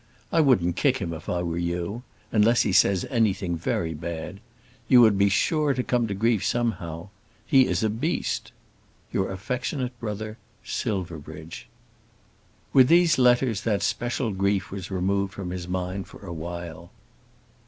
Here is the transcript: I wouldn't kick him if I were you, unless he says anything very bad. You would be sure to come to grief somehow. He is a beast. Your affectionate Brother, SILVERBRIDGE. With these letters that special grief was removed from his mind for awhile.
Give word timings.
I 0.31 0.39
wouldn't 0.39 0.75
kick 0.77 0.97
him 0.97 1.13
if 1.13 1.29
I 1.29 1.43
were 1.43 1.59
you, 1.59 2.01
unless 2.31 2.63
he 2.63 2.73
says 2.73 3.05
anything 3.11 3.55
very 3.55 3.93
bad. 3.93 4.39
You 4.87 4.99
would 5.01 5.15
be 5.15 5.29
sure 5.29 5.75
to 5.75 5.83
come 5.83 6.07
to 6.07 6.15
grief 6.15 6.43
somehow. 6.43 7.09
He 7.45 7.67
is 7.67 7.83
a 7.83 7.89
beast. 7.91 8.51
Your 9.13 9.31
affectionate 9.31 9.93
Brother, 9.99 10.39
SILVERBRIDGE. 10.63 11.67
With 12.73 12.87
these 12.87 13.19
letters 13.19 13.61
that 13.61 13.83
special 13.83 14.31
grief 14.31 14.71
was 14.71 14.89
removed 14.89 15.33
from 15.33 15.51
his 15.51 15.67
mind 15.67 16.07
for 16.07 16.25
awhile. 16.25 16.89